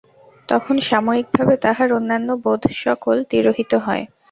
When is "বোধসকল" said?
2.43-3.17